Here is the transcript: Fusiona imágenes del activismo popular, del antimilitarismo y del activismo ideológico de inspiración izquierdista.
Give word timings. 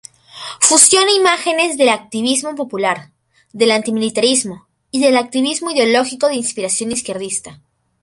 Fusiona 0.59 1.11
imágenes 1.11 1.77
del 1.77 1.89
activismo 1.89 2.55
popular, 2.55 3.11
del 3.53 3.69
antimilitarismo 3.69 4.67
y 4.89 4.99
del 4.99 5.15
activismo 5.15 5.69
ideológico 5.69 6.27
de 6.27 6.37
inspiración 6.37 6.91
izquierdista. 6.91 7.61